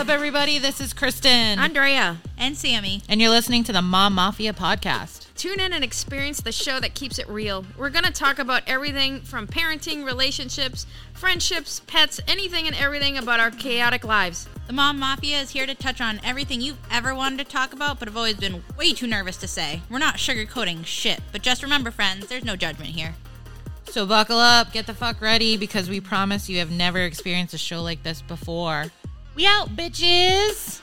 [0.00, 0.58] up, everybody?
[0.58, 1.58] This is Kristen.
[1.58, 2.18] Andrea.
[2.38, 3.02] And Sammy.
[3.08, 5.26] and you're listening to the Mom Mafia podcast.
[5.34, 7.66] Tune in and experience the show that keeps it real.
[7.76, 13.40] We're going to talk about everything from parenting, relationships, friendships, pets, anything and everything about
[13.40, 14.48] our chaotic lives.
[14.66, 17.98] The Mom Mafia is here to touch on everything you've ever wanted to talk about,
[17.98, 19.82] but have always been way too nervous to say.
[19.90, 23.14] We're not sugarcoating shit, but just remember, friends, there's no judgment here.
[23.86, 27.58] So buckle up, get the fuck ready, because we promise you have never experienced a
[27.58, 28.86] show like this before.
[29.36, 30.80] We out, bitches.